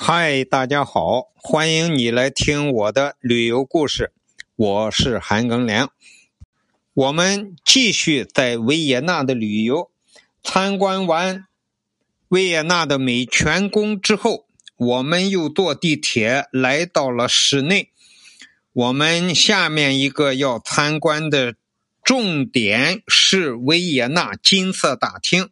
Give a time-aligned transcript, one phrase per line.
[0.00, 4.12] 嗨，大家好，欢迎你来听我的旅游故事。
[4.54, 5.90] 我是韩庚良。
[6.94, 9.90] 我们继续在维也纳的旅游。
[10.40, 11.48] 参观完
[12.28, 17.90] 维也纳的美泉宫之后，我们又坐地铁来到了室内。
[18.72, 21.56] 我们下面一个要参观的
[22.08, 25.50] 重点是维也纳金色大厅。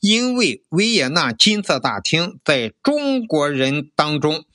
[0.00, 4.46] 因为维也纳金色大厅在中国人当中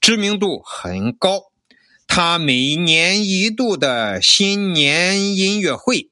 [0.00, 1.42] 知名度很高，
[2.06, 6.08] 它每年一度的新年音乐会，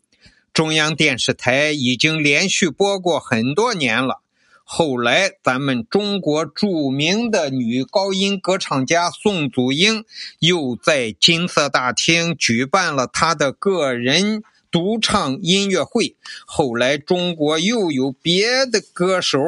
[0.52, 4.20] 中央电视台已经连续播过很多年了。
[4.64, 10.04] 后来，咱们中国著名的女高音歌唱家宋祖英
[10.40, 14.42] 又在金色大厅举办了她的个人。
[14.74, 19.38] 独唱音乐会，后来中国又有别的歌手，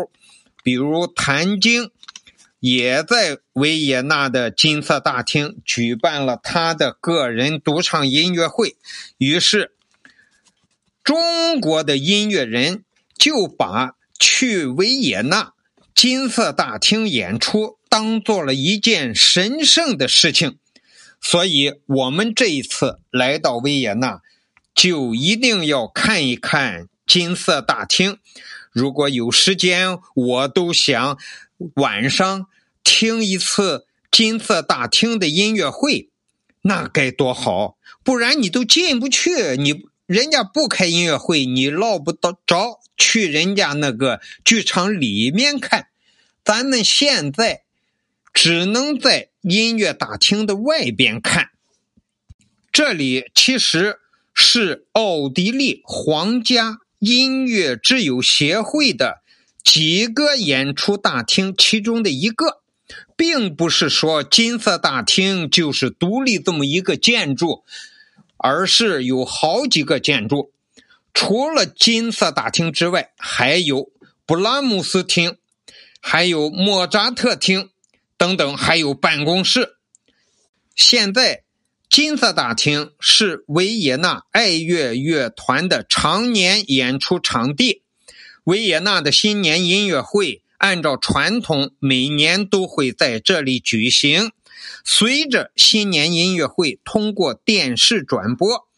[0.62, 1.90] 比如谭晶，
[2.60, 8.76] 也在维也纳的金色大厅举办了他的个人独唱音乐会。
[9.18, 9.72] 于是，
[11.02, 12.84] 中国的音乐人
[13.18, 15.54] 就把去维也纳
[15.92, 20.56] 金色大厅演出当做了一件神圣的事情。
[21.20, 24.20] 所以，我们这一次来到维也纳。
[24.76, 28.18] 就一定要看一看金色大厅。
[28.70, 31.18] 如果有时间，我都想
[31.76, 32.46] 晚上
[32.84, 36.10] 听一次金色大厅的音乐会，
[36.60, 37.78] 那该多好！
[38.04, 45.88] 不然你都进不去，你人家不开音乐会，你捞不到着去人家那个剧场里面看。
[46.44, 47.62] 咱们现在
[48.34, 51.48] 只能在音乐大厅的外边看。
[52.70, 54.00] 这里其实。
[54.38, 59.22] 是奥地利皇家音乐之友协会的
[59.64, 62.60] 几个演出大厅其中的一个，
[63.16, 67.64] 并不是说金色大厅就是独立这么一个建筑，
[68.36, 70.52] 而是有好几个建筑。
[71.14, 73.90] 除了金色大厅之外，还有
[74.26, 75.38] 布拉姆斯厅，
[75.98, 77.70] 还有莫扎特厅
[78.18, 79.76] 等等，还有办公室。
[80.74, 81.45] 现在。
[81.88, 87.82] 金色大厅是维也纳爱乐乐团的常年演出场地。
[88.44, 94.32] 维也纳的新年音乐会按照传统，每年都会在这里举行。
[94.84, 98.68] 随着新年音乐会通过电视转播，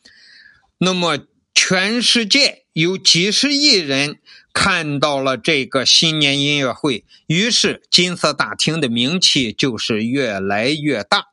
[0.78, 1.18] 那么
[1.54, 4.18] 全世界有几十亿人
[4.52, 11.28] 看到了这个新年音乐会，于是金色大厅的名气就是越来越大。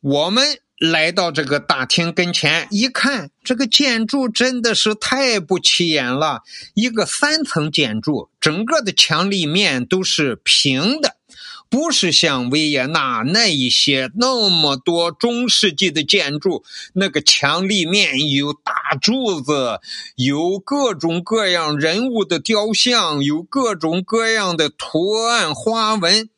[0.00, 0.58] 我们。
[0.78, 6.42] 来到这个大厅跟前一看，这个建筑真的是太不起眼了。
[6.74, 11.16] 一个三层建筑，整个的墙立面都是平的，
[11.70, 16.64] 不是像维也纳那一些那么多中世纪的建筑，
[16.94, 19.80] 那个墙立面有大柱子，
[20.16, 26.28] 有各种各样人物的雕像，有各种各样的图案花纹。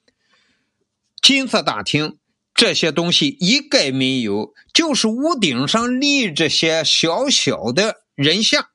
[1.22, 2.18] 金色大厅。
[2.56, 8.69] 这些东西一概没有，就是屋顶上立着些小小的人像，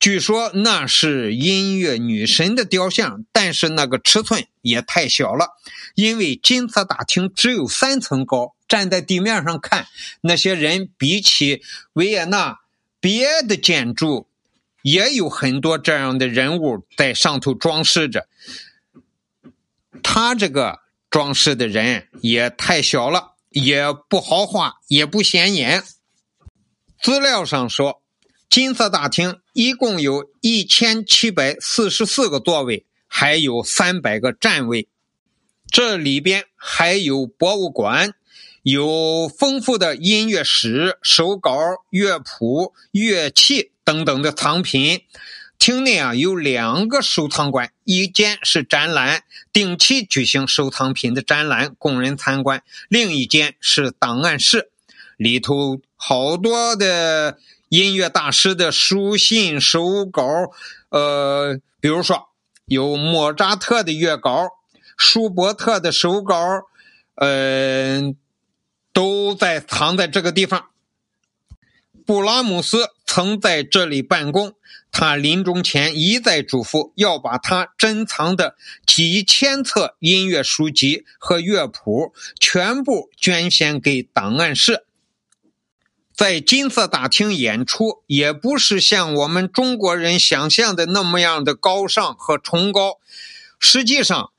[0.00, 5.50] 据说那是音乐女神的雕像，但是那个尺寸也太小了，
[5.94, 9.86] 因为金色大厅只有三层高，站在地面上看，
[10.22, 11.60] 那些人比起
[11.92, 12.60] 维也纳
[12.98, 14.26] 别的建筑，
[14.80, 18.26] 也有很多这样的人物在上头装饰着，
[20.02, 20.85] 他这个。
[21.16, 25.82] 装饰的人也太小了，也不豪华，也不显眼。
[27.00, 28.02] 资料上说，
[28.50, 34.90] 金色大厅一共有一千七百四十四个座位，还有三百个站位。
[35.70, 38.12] 这里边还有博物馆，
[38.62, 45.00] 有丰富的音乐史、手稿、乐谱、乐器等等的藏品。
[45.58, 54.70] 厅内啊有两个收藏馆，一间是展览，定期举行收藏品的展览供人参观；另一间是档案室，
[55.16, 57.38] 里头好多的
[57.68, 60.22] 音乐大师的书信、手稿，
[60.90, 62.28] 呃，比如说
[62.66, 64.50] 有莫扎特的乐稿、
[64.96, 66.36] 舒伯特的手稿，
[67.16, 68.14] 呃，
[68.92, 70.66] 都在藏在这个地方。
[72.06, 74.54] 布拉姆斯曾在这里办公，
[74.92, 78.54] 他临终前一再嘱咐要把他珍藏的
[78.86, 84.84] 几千册音乐书籍和乐谱全部捐献给档案室。
[86.14, 92.98] 在金色大厅演出，也不是像我们中国人想象的那么样的高尚和崇高。
[93.58, 94.30] 实际上，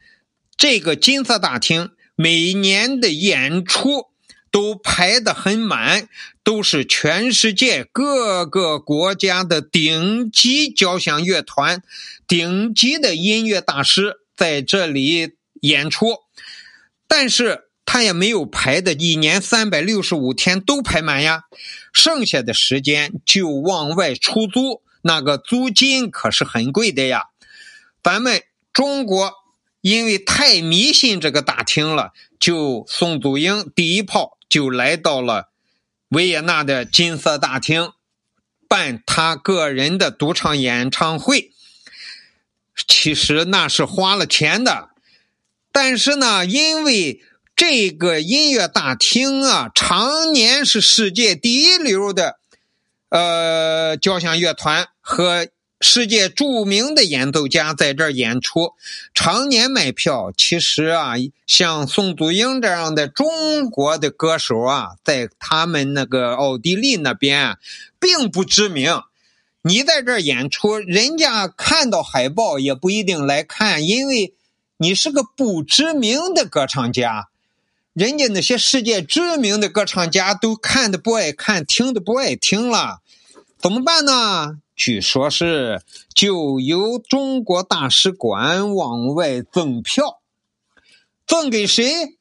[0.55, 4.07] 这个金色大厅每年的演出
[4.57, 6.09] 都排得很满，
[6.43, 11.83] 都是全世界各个国家的顶级交响乐团、
[12.27, 16.21] 顶级的音乐大师在这里演出。
[17.07, 21.43] 但是他也没有排的一年三百六十五天都排满呀，
[21.93, 27.25] 剩下的时间就往外出租，那个租金可是很贵的呀。
[28.01, 28.41] 咱们
[28.73, 29.33] 中国。
[29.81, 35.49] 因为太迷信这个大厅了，就宋祖英第一炮就来到了
[36.09, 37.91] 维也纳的金色大厅
[38.67, 41.51] 办他个人的独唱演唱会。
[42.87, 44.89] 其实那是花了钱的，
[45.71, 47.21] 但是呢，因为
[47.55, 52.39] 这个音乐大厅啊，常年是世界第一流的
[53.09, 55.47] 呃交响乐团和。
[55.79, 58.73] 世界著名的演奏家在这儿演出，
[59.13, 60.33] 常年卖票。
[60.35, 61.13] 其实啊，
[61.45, 67.57] 像宋祖英这样的中国的歌手啊，在他们那个奥地利那边
[67.99, 69.01] 并不知名。
[69.61, 74.33] 你在这儿演出，人家看到海报也不一定来看，因为
[74.77, 77.27] 你是个不知名的歌唱家。
[77.93, 83.01] 人家那些世界知名的歌唱家都看的不爱看，听的不爱听了，
[83.59, 84.59] 怎么办呢？
[84.77, 85.81] 据说是
[86.13, 90.21] 就由中国大使馆往外赠票，
[91.25, 92.15] 赠给谁？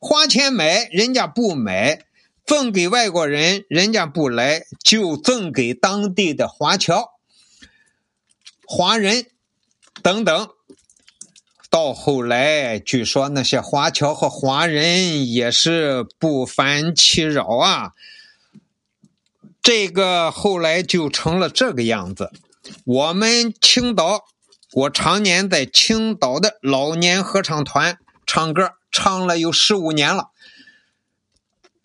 [0.00, 2.00] 花钱买，人家不买；
[2.46, 7.12] 赠给外国人，人家不来，就赠给当地的华侨、
[8.66, 9.26] 华人
[10.02, 10.48] 等等。
[11.68, 17.92] 到后来，据说那些华侨和华人也是不烦其扰啊。
[19.62, 22.32] 这个后来就成了这个样子。
[22.84, 24.24] 我们青岛，
[24.72, 30.30] 我常年在青岛的老年合唱团唱歌，唱了有十五年了。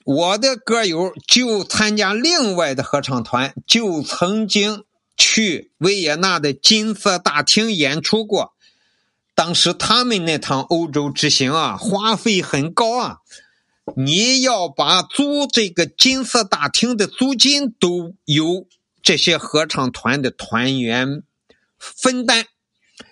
[0.04, 4.84] 我的歌友就参加另外的合唱团，就曾经
[5.18, 8.54] 去维也纳的金色大厅演出过。
[9.36, 13.18] 当时他们那趟欧洲之行啊，花费很高啊。
[13.96, 18.68] 你要把租这个金色大厅的租金都由
[19.02, 21.24] 这些合唱团的团员
[21.80, 22.46] 分担。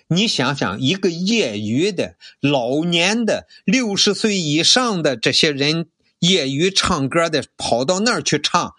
[0.08, 5.88] 你想想，一个业余的、老年的、六十岁以上的这些人，
[6.18, 8.74] 业余唱歌的跑到那儿去唱，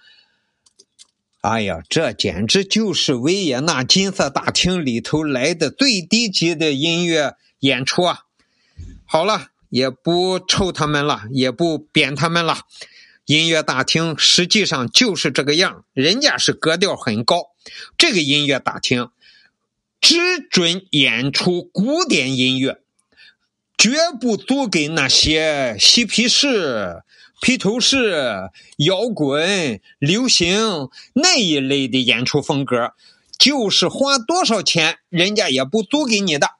[1.41, 8.19] 哎呀，这简直就是维也纳金色大厅里头来的最低级的音乐演出啊！
[9.05, 9.47] 好了。
[9.69, 12.59] 也不抽他们了，也不贬他们了。
[13.25, 17.47] 音乐大厅实际上就是这个样，人家是格调很高。
[17.97, 19.09] 这个音乐大厅
[19.99, 20.17] 只
[20.49, 22.79] 准演出古典音乐，
[23.77, 27.03] 绝不租给那些嬉皮士、
[27.41, 32.93] 披头士、摇滚、流行那一类的演出风格。
[33.37, 36.51] 就是花多少钱，人家也不租给你的。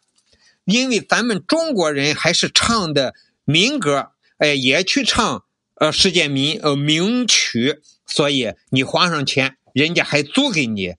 [0.68, 3.16] 因为咱们中国人还是唱的
[3.46, 10.96] 民歌，哎，也去唱呃世界民呃名曲，所以你花上钱，人家还租给你。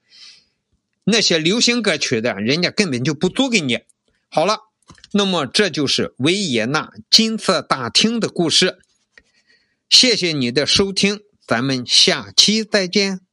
[1.04, 3.80] 那些流行歌曲的，人家根本就不租给你。
[4.30, 4.60] 好了，
[5.12, 8.78] 那么这就是维也纳金色大厅的故事。
[9.90, 13.27] 谢谢你的收听，咱们下期再见。